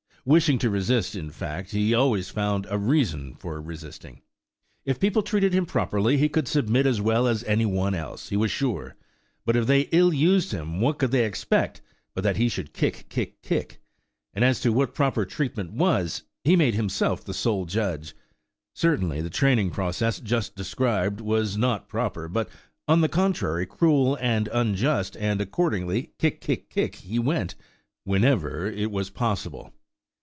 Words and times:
Wishing 0.23 0.59
to 0.59 0.69
resist, 0.69 1.15
in 1.15 1.31
fact, 1.31 1.71
he 1.71 1.95
always 1.95 2.29
found 2.29 2.67
a 2.69 2.77
reason 2.77 3.33
for 3.33 3.59
resisting. 3.59 4.21
If 4.85 4.99
people 4.99 5.23
treated 5.23 5.51
him 5.51 5.65
properly 5.65 6.15
he 6.17 6.29
could 6.29 6.47
submit 6.47 6.85
as 6.85 7.01
well 7.01 7.25
as 7.27 7.43
any 7.45 7.65
one 7.65 7.95
else, 7.95 8.29
he 8.29 8.37
was 8.37 8.51
sure; 8.51 8.95
but 9.47 9.55
if 9.55 9.65
they 9.65 9.89
ill 9.91 10.13
used 10.13 10.51
him, 10.51 10.79
what 10.79 10.99
could 10.99 11.09
they 11.09 11.25
expect 11.25 11.81
but 12.13 12.23
that 12.23 12.37
he 12.37 12.49
should 12.49 12.71
kick–kick–kick? 12.71 13.81
And 14.35 14.45
as 14.45 14.59
to 14.59 14.71
what 14.71 14.93
proper 14.93 15.25
treatment 15.25 15.73
was, 15.73 16.21
he 16.43 16.55
made 16.55 16.75
himself 16.75 17.23
the 17.25 17.33
sole 17.33 17.65
judge. 17.65 18.15
Certainly 18.75 19.21
the 19.21 19.31
training 19.31 19.71
process 19.71 20.19
just 20.19 20.55
described 20.55 21.19
was 21.19 21.57
not 21.57 21.89
proper, 21.89 22.27
but 22.27 22.47
on 22.87 23.01
the 23.01 23.09
contrary 23.09 23.65
cruel 23.65 24.19
and 24.21 24.47
unjust, 24.53 25.17
and 25.17 25.41
accordingly 25.41 26.13
kick, 26.19 26.41
kick, 26.41 26.69
kick 26.69 26.97
he 26.97 27.17
went, 27.17 27.55
whenever 28.03 28.67
it 28.67 28.91
was 28.91 29.09
possible. 29.09 29.73